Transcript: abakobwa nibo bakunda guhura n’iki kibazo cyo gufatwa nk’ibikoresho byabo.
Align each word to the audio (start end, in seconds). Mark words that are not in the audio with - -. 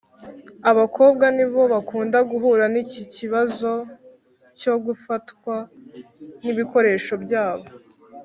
abakobwa 0.69 1.25
nibo 1.35 1.61
bakunda 1.73 2.17
guhura 2.31 2.65
n’iki 2.73 3.01
kibazo 3.15 3.71
cyo 4.59 4.73
gufatwa 4.85 5.55
nk’ibikoresho 6.41 7.13
byabo. 7.23 7.67